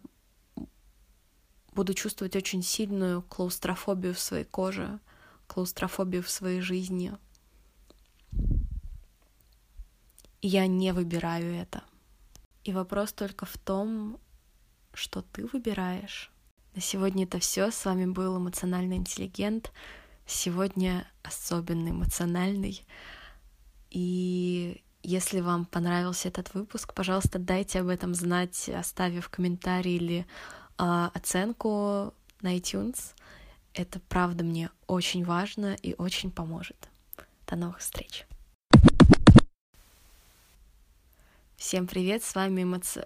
буду 1.73 1.93
чувствовать 1.93 2.35
очень 2.35 2.63
сильную 2.63 3.21
клаустрофобию 3.21 4.13
в 4.13 4.19
своей 4.19 4.43
коже, 4.43 4.99
клаустрофобию 5.47 6.21
в 6.21 6.29
своей 6.29 6.61
жизни, 6.61 7.13
я 10.41 10.67
не 10.67 10.91
выбираю 10.91 11.53
это. 11.53 11.83
И 12.63 12.73
вопрос 12.73 13.13
только 13.13 13.45
в 13.45 13.57
том, 13.57 14.19
что 14.93 15.21
ты 15.21 15.45
выбираешь. 15.47 16.31
На 16.75 16.81
сегодня 16.81 17.25
это 17.25 17.39
все. 17.39 17.71
С 17.71 17.85
вами 17.85 18.05
был 18.05 18.37
эмоциональный 18.37 18.97
интеллигент. 18.97 19.71
Сегодня 20.33 21.05
особенно 21.23 21.89
эмоциональный. 21.89 22.85
И 23.89 24.81
если 25.03 25.41
вам 25.41 25.65
понравился 25.65 26.29
этот 26.29 26.53
выпуск, 26.53 26.93
пожалуйста, 26.93 27.37
дайте 27.37 27.81
об 27.81 27.89
этом 27.89 28.15
знать, 28.15 28.69
оставив 28.69 29.27
комментарий 29.27 29.97
или 29.97 30.25
э, 30.79 31.09
оценку 31.13 32.13
на 32.41 32.57
iTunes. 32.57 33.13
Это 33.73 33.99
правда 33.99 34.45
мне 34.45 34.69
очень 34.87 35.25
важно 35.25 35.75
и 35.75 35.95
очень 35.97 36.31
поможет. 36.31 36.89
До 37.45 37.57
новых 37.57 37.79
встреч. 37.79 38.25
Всем 41.57 41.87
привет, 41.87 42.23
с 42.23 42.33
вами 42.33 42.63
эмоци... 42.63 43.05